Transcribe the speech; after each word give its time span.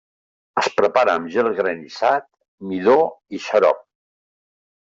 Es 0.61 0.69
prepara 0.79 1.13
amb 1.19 1.29
gel 1.35 1.51
granissat, 1.59 2.27
midó 2.73 2.99
i 3.39 3.43
xarop. 3.49 3.89